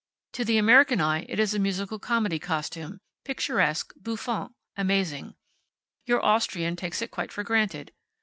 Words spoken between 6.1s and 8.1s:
Austrian takes it quite for granted.